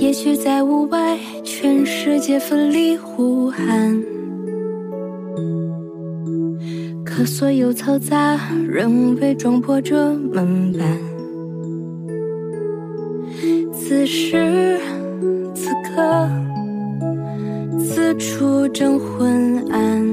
[0.00, 4.00] 也许在屋外，全世界奋力呼喊，
[7.04, 10.98] 可所有嘈杂仍被撞破这门板。
[13.72, 14.78] 此时。
[15.98, 16.28] 此刻，
[17.78, 20.04] 此处正昏暗，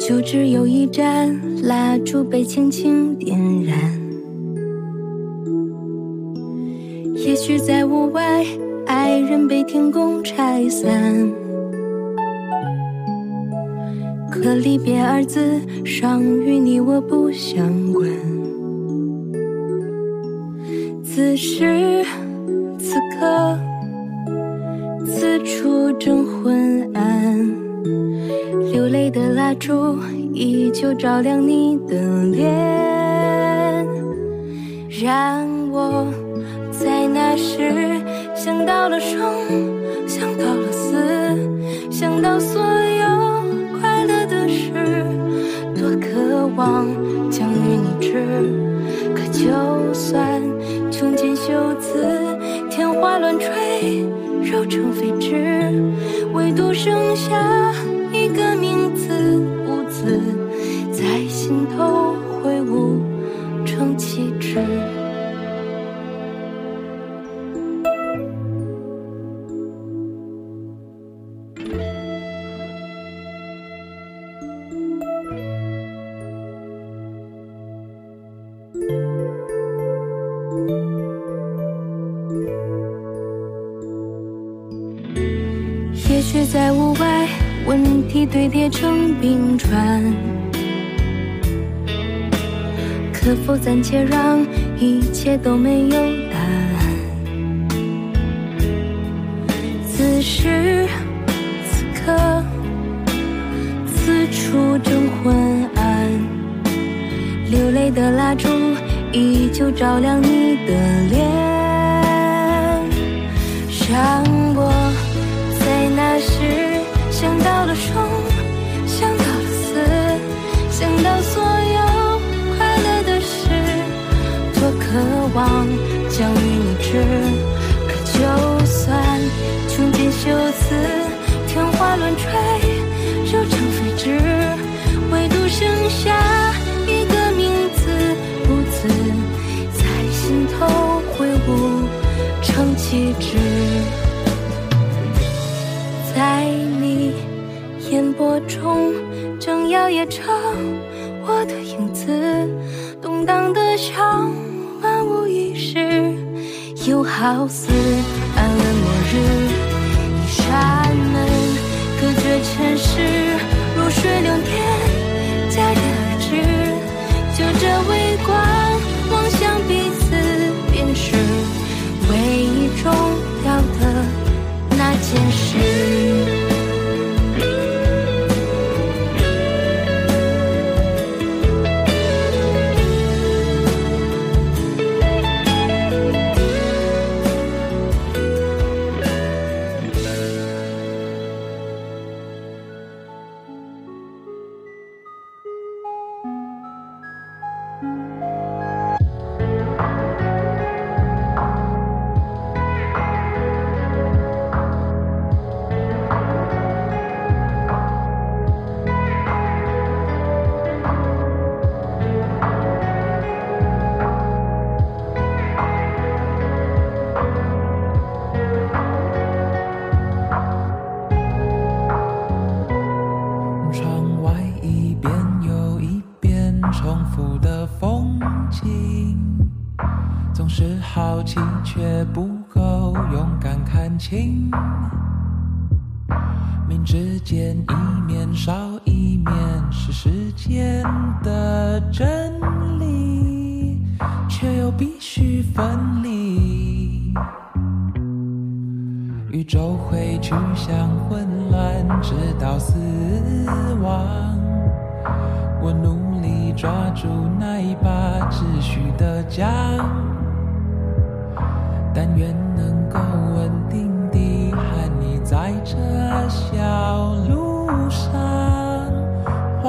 [0.00, 4.00] 就只有一盏蜡烛被轻轻点燃。
[7.16, 8.44] 也许在屋外，
[8.86, 10.88] 爱人被天公拆散。
[14.30, 18.04] 可离别二字，尚与你我不相关。
[21.04, 22.04] 此时
[22.78, 23.58] 此刻。
[25.20, 27.02] 四处正昏暗，
[28.70, 29.98] 流泪的蜡烛
[30.32, 32.46] 依旧照亮你的脸。
[35.02, 36.06] 让我
[36.70, 38.00] 在那时
[38.36, 39.18] 想到了生，
[40.06, 43.40] 想到了死，想到所有
[43.80, 44.70] 快乐的事，
[45.74, 46.86] 多渴望
[47.28, 48.22] 将与你知。
[49.16, 49.52] 可就
[49.92, 50.40] 算
[50.92, 52.06] 穷尽袖子，
[52.70, 53.67] 天花乱坠。
[54.50, 55.92] 揉成废纸，
[56.32, 57.72] 唯独剩下
[58.12, 60.18] 一个名字，兀自
[60.90, 63.02] 在心头挥舞
[63.66, 64.58] 成旗帜。
[93.90, 94.46] 且让
[94.78, 96.27] 一切都没有。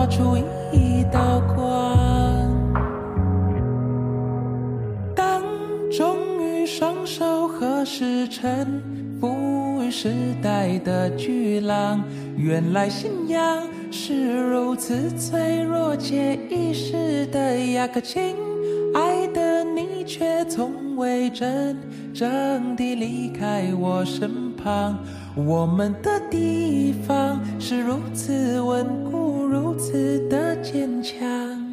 [0.09, 0.35] 出
[0.71, 1.55] 一道光。
[5.15, 5.41] 当
[5.91, 8.81] 终于双手合十，臣
[9.21, 10.11] 服于时
[10.41, 12.03] 代的巨浪，
[12.35, 15.95] 原来信仰是如此脆弱。
[15.95, 18.35] 且义时的雅克亲
[18.95, 21.77] 爱的你却从未真
[22.13, 24.97] 正地离开我身旁。
[25.35, 29.38] 我们的地方是如此稳固。
[29.49, 31.68] 如此的坚强。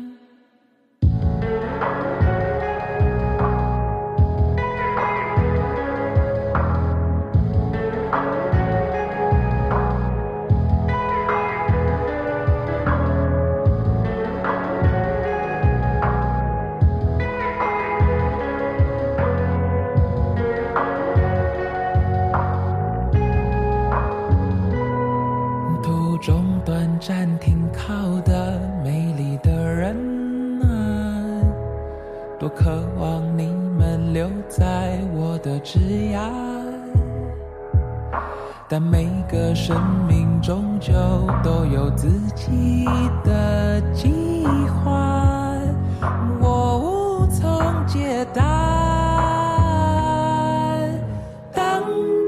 [35.66, 35.80] 枝
[36.12, 36.20] 桠，
[38.68, 40.92] 但每个生命终究
[41.42, 42.84] 都有自己
[43.24, 45.58] 的计划，
[46.40, 47.50] 我无从
[47.84, 48.42] 解答。
[51.52, 51.82] 当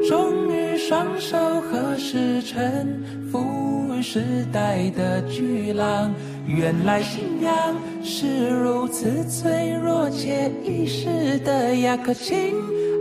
[0.08, 3.00] 终于双手合十，臣
[3.30, 6.10] 服时代的巨浪。
[6.48, 7.52] 原来信仰
[8.02, 12.54] 是如此脆弱且易逝的呀，亲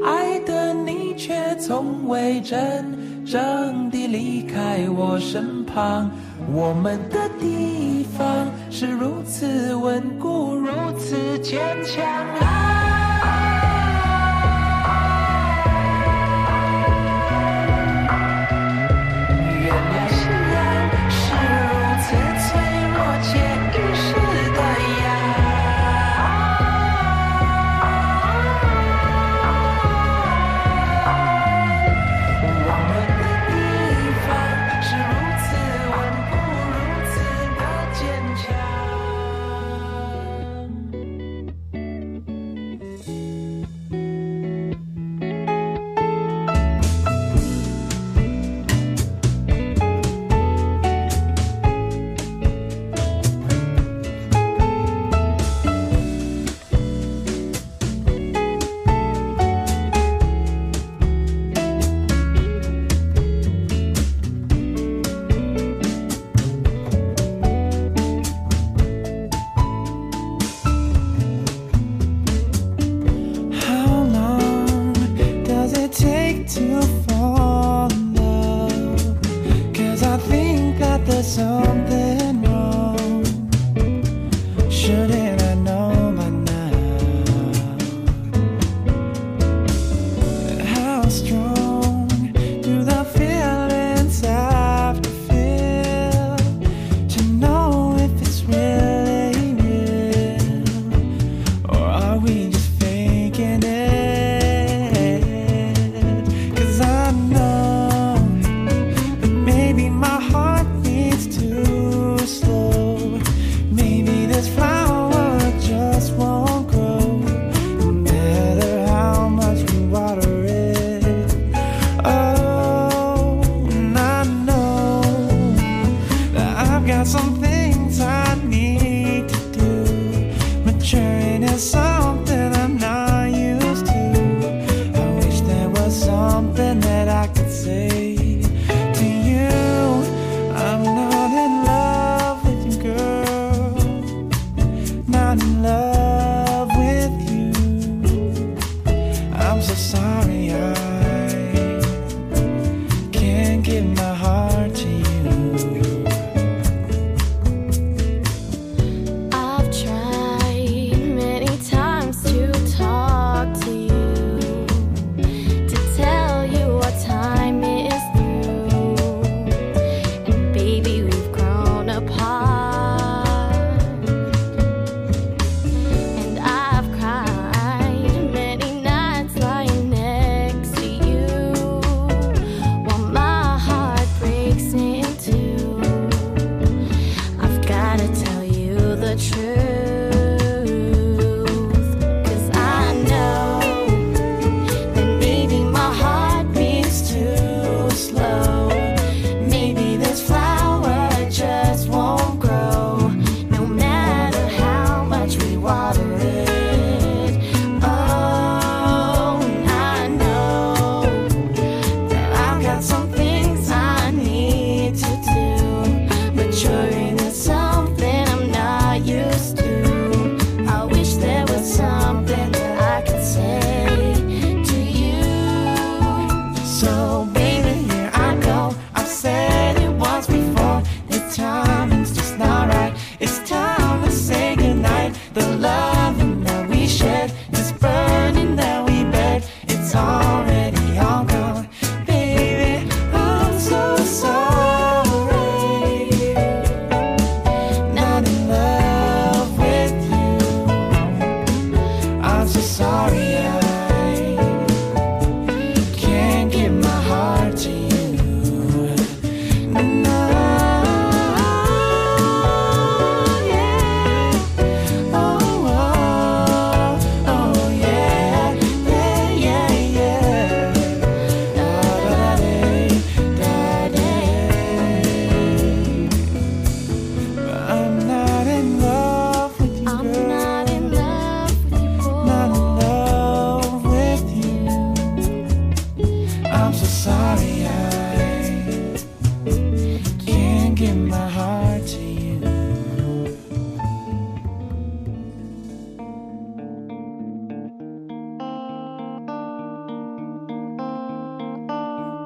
[0.06, 6.12] 爱的你却从未真正的离开我身旁。
[6.54, 10.70] 我们的地方是如此稳固，如
[11.00, 13.07] 此坚强啊。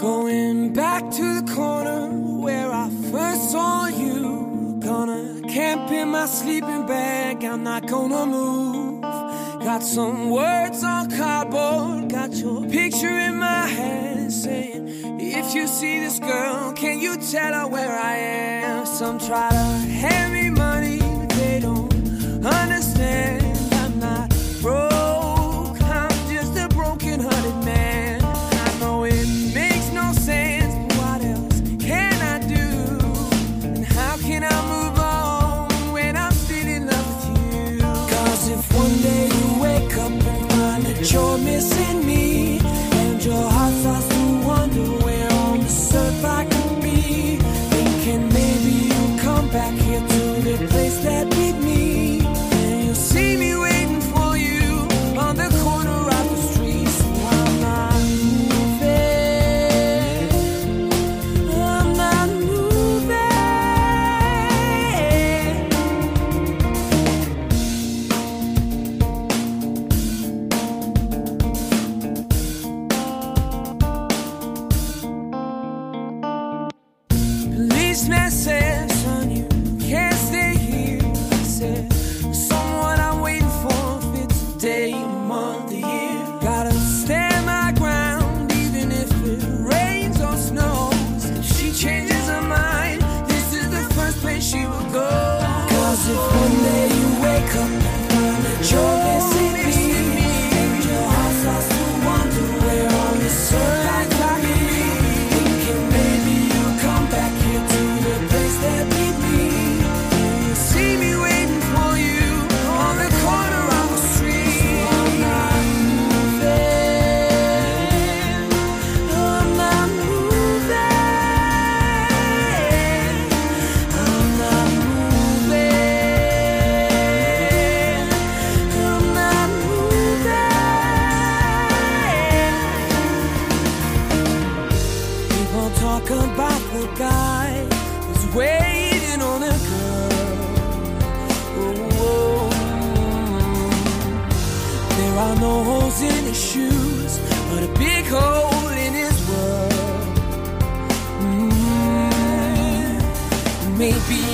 [0.01, 2.08] Going back to the corner
[2.41, 4.77] where I first saw you.
[4.84, 9.03] Gonna camp in my sleeping bag, I'm not gonna move.
[9.03, 14.88] Got some words on cardboard, got your picture in my hand saying,
[15.22, 18.88] If you see this girl, can you tell her where I am?
[18.88, 21.93] Some try to hand me money, but they don't
[22.43, 23.40] understand.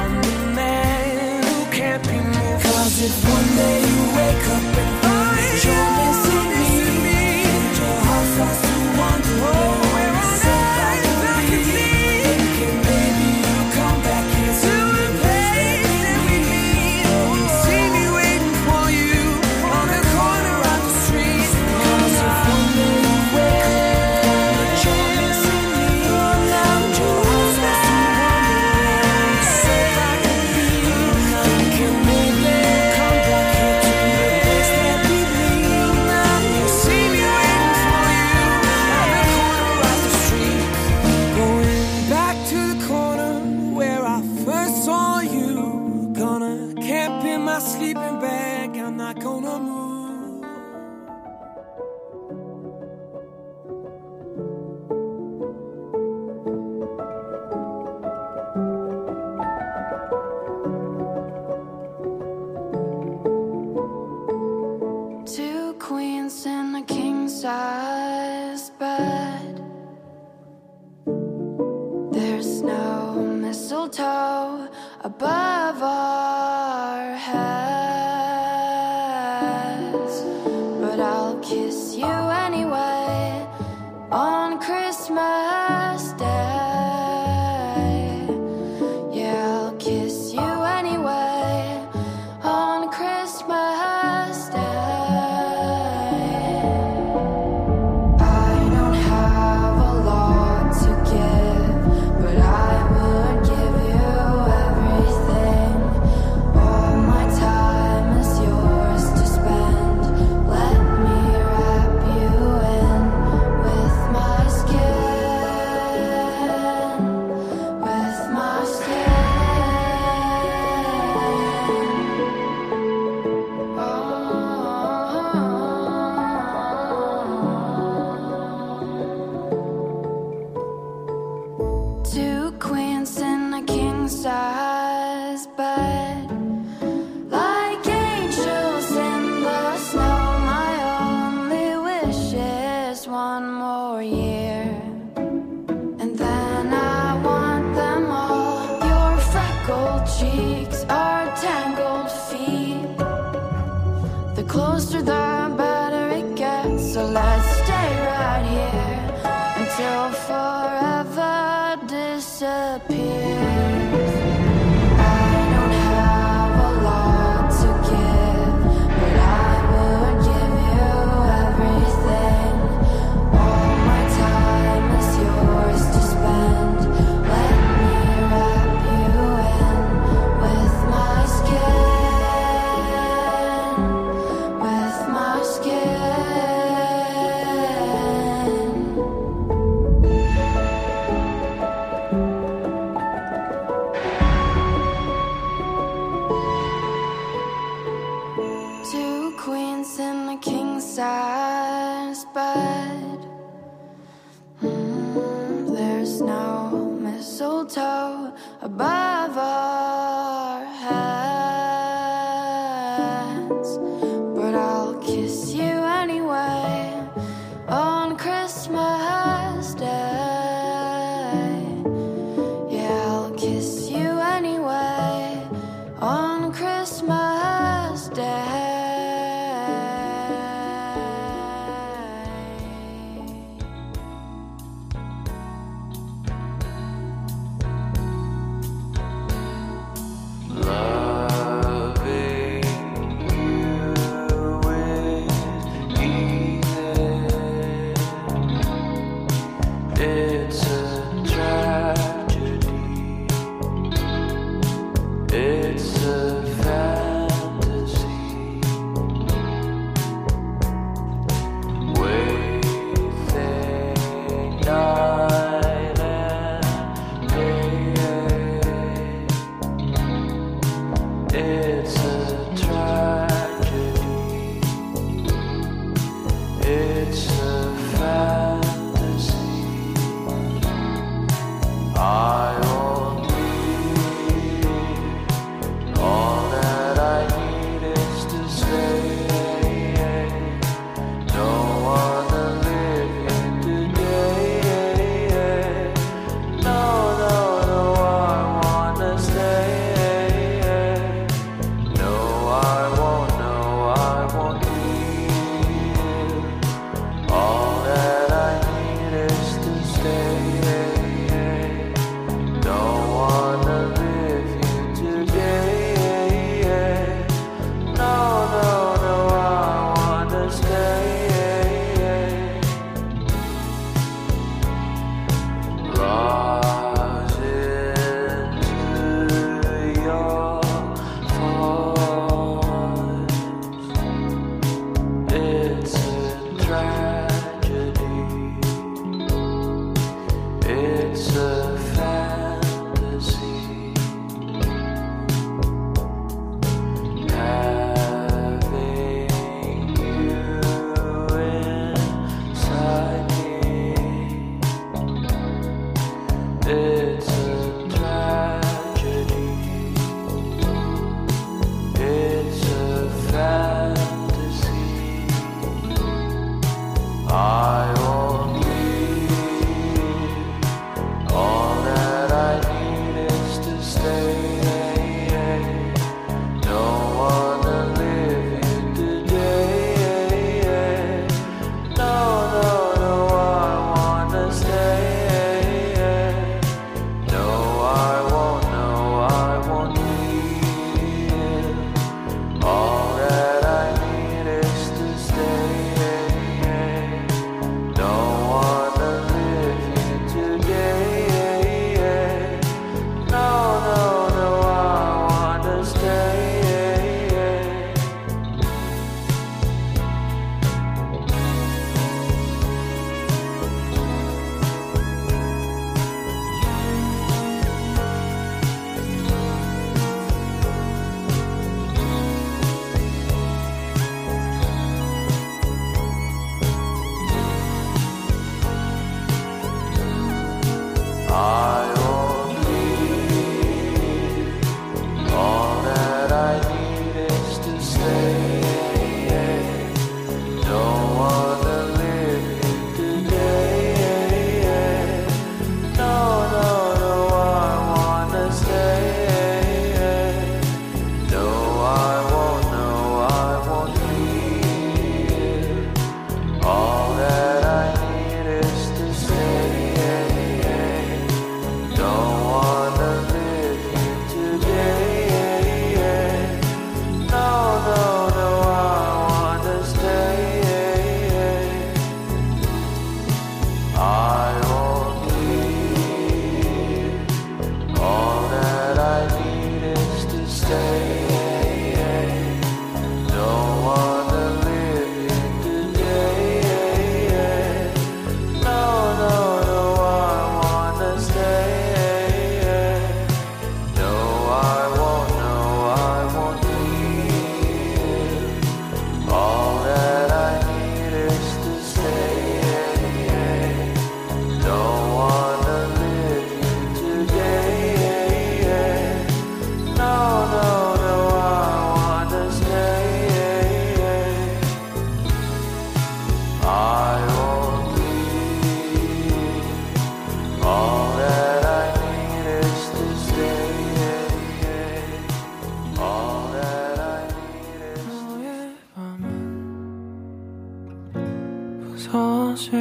[0.00, 2.64] I'm the man who can't be moved.
[3.06, 4.73] if one day you wake up.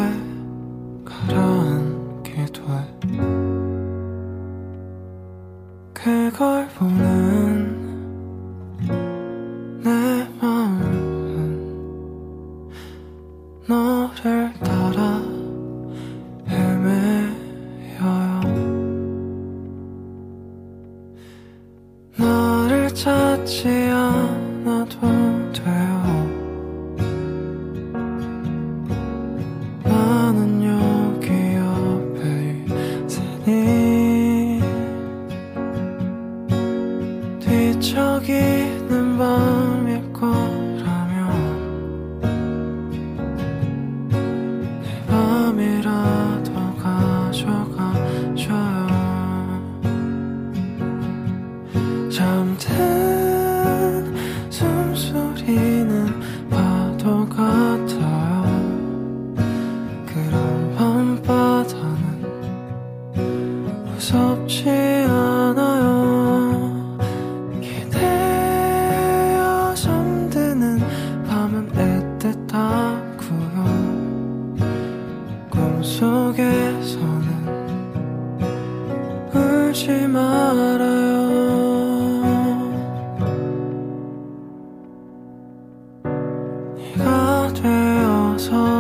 [88.45, 88.72] 서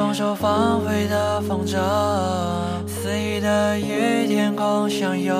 [0.00, 1.76] 双手放飞的风筝，
[2.88, 5.36] 肆意的与天空相拥。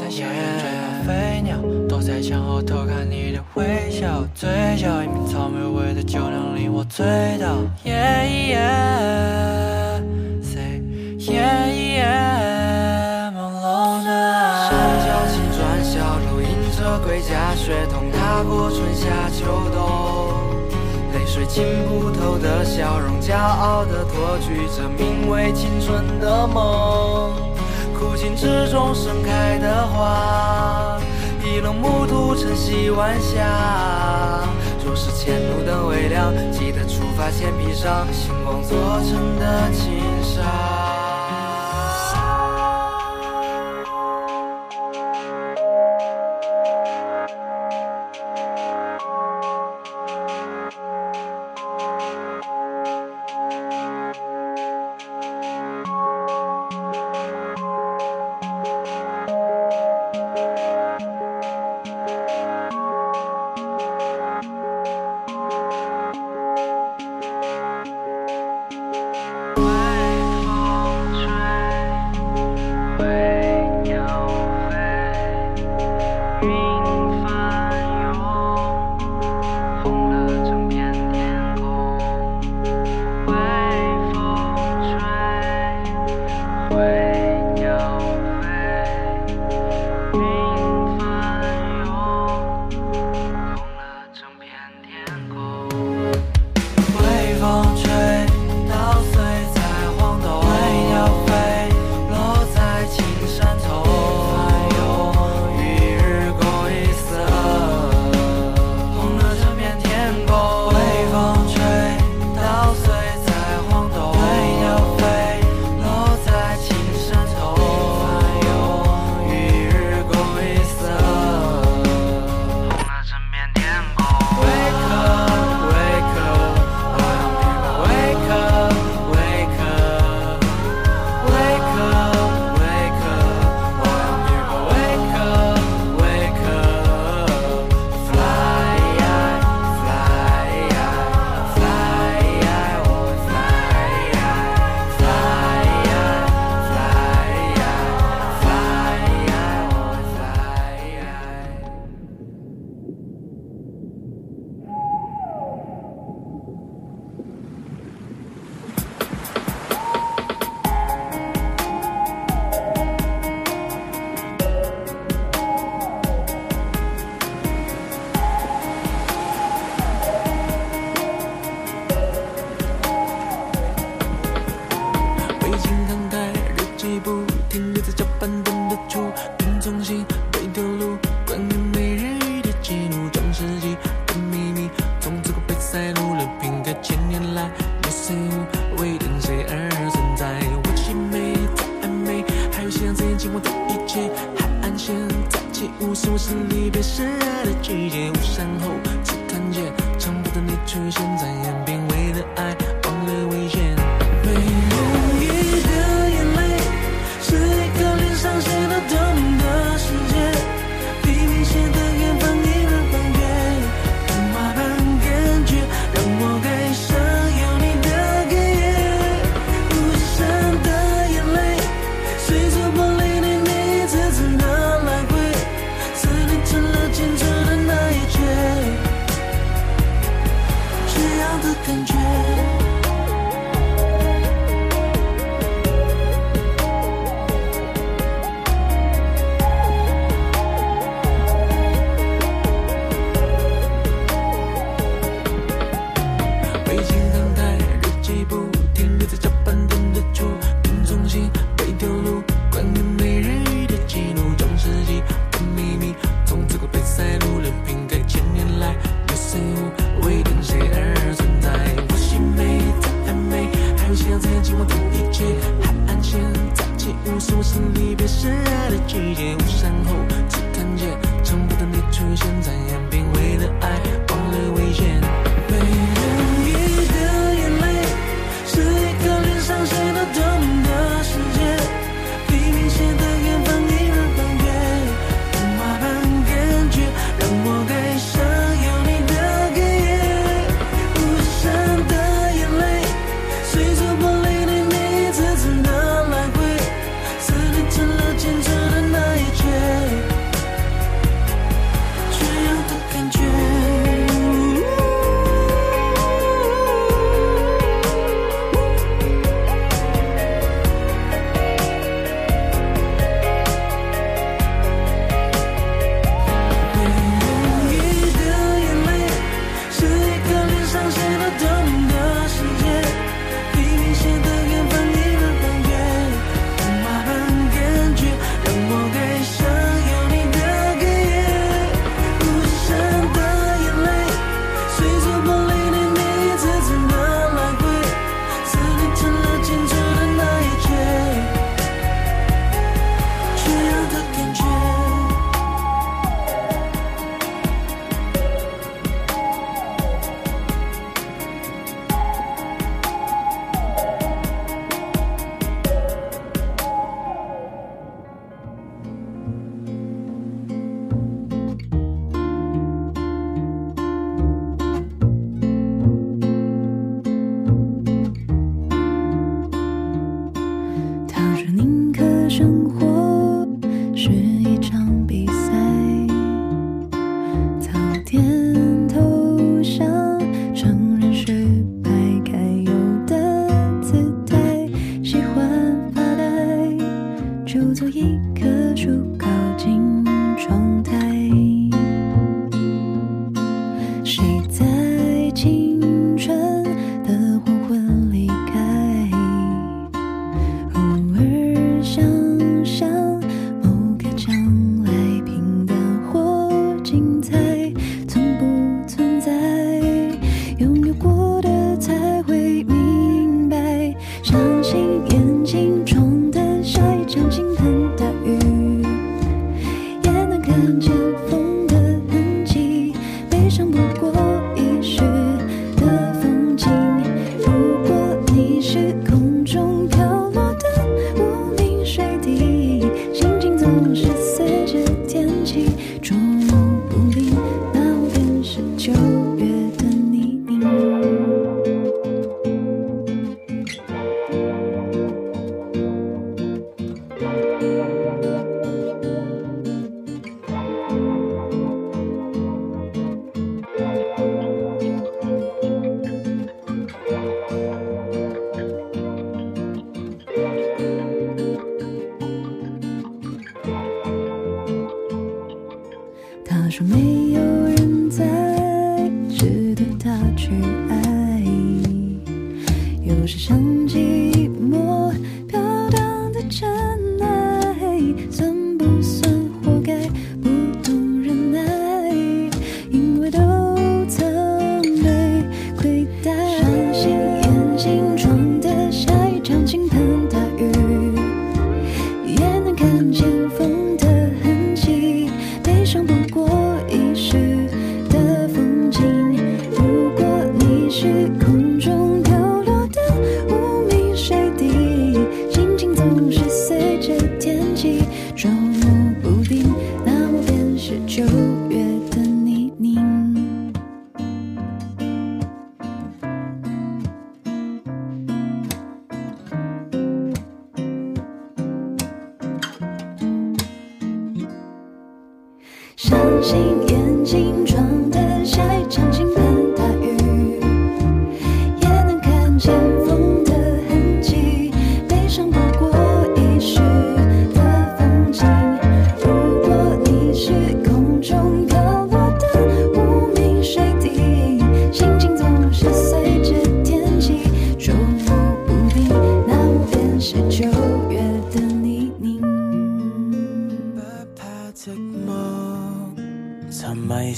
[0.00, 1.56] 在下园追逐飞鸟，
[1.88, 4.22] 躲在墙后偷看你的微笑。
[4.32, 4.48] 嘴
[4.78, 7.04] 角一瓶草莓味的酒酿，令我醉
[7.40, 7.46] 倒。
[13.58, 14.70] 山
[15.02, 20.32] 脚青砖小路，迎着归家雪，通踏过春夏秋冬。
[21.12, 23.63] 泪水浸不透的笑容，骄傲。
[24.04, 27.32] 托举着名为青春的梦，
[27.98, 30.98] 枯井之中盛开的花，
[31.42, 34.42] 一路目睹晨曦晚霞。
[34.84, 40.13] 若是前路灯未亮，记得出发前披上星光做成的。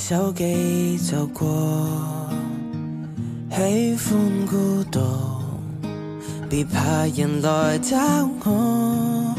[0.08, 1.48] 手机走过，
[3.50, 5.00] 喜欢孤独，
[6.48, 7.96] 别怕人来找
[8.44, 9.34] 我。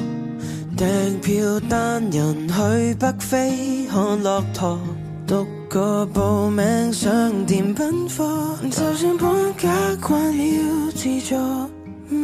[0.76, 4.78] 订票单人去北非看骆驼，
[5.26, 8.58] 独个报名上电宾课。
[8.70, 9.72] 就算搬家
[10.06, 11.36] 惯了自助，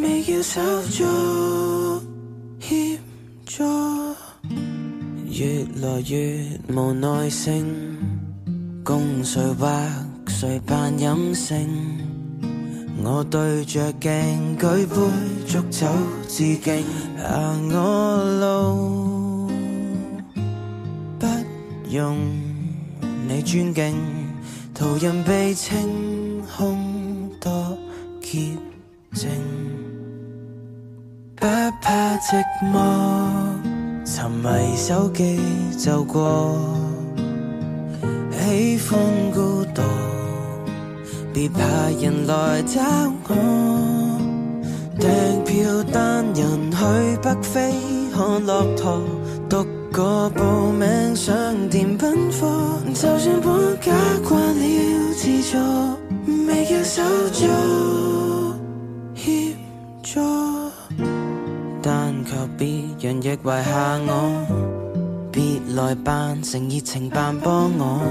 [0.01, 2.03] 未叫手足
[2.59, 2.99] 协
[3.45, 3.63] 助，
[5.29, 7.87] 越来越无耐性。
[8.83, 9.69] 共誰或
[10.27, 11.55] 誰扮飲勝？
[13.01, 14.95] 我對着鏡舉杯
[15.47, 15.87] 祝酒，
[16.27, 16.83] 致敬
[17.17, 19.47] 行我路，
[21.17, 21.25] 不
[21.89, 22.17] 用
[23.27, 23.93] 你尊敬。
[24.73, 25.71] 途人被稱
[26.57, 27.77] 空多
[28.21, 28.57] 洁
[29.13, 29.29] 净，
[31.35, 31.45] 不
[31.81, 33.53] 怕寂寞，
[34.03, 35.39] 沉迷手機
[35.77, 36.92] 就過。
[38.45, 38.99] 喜欢
[39.31, 39.81] 孤独，
[41.33, 41.63] 别怕
[42.01, 42.81] 人来找
[43.29, 43.35] 我。
[44.99, 47.73] 订票单人去北非
[48.13, 49.01] 看骆驼，
[49.49, 49.63] 独
[49.93, 51.33] 个报名上
[51.69, 52.51] 电品火。
[52.93, 53.93] 就算搬家
[54.27, 57.47] 惯了自助，未叫手足
[59.15, 59.55] 协
[60.03, 60.19] 助，
[61.81, 62.67] 但求别
[62.99, 64.81] 人亦遗下我。
[65.33, 68.01] 别来扮成热情扮帮我，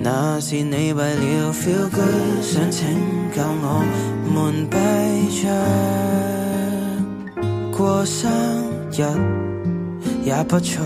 [0.00, 2.84] 那是你为了 feel good 想拯
[3.34, 3.82] 救我，
[4.34, 4.76] 门闭
[5.40, 5.50] 着。
[7.74, 8.30] 过生
[8.92, 9.00] 日
[10.24, 10.82] 也不错，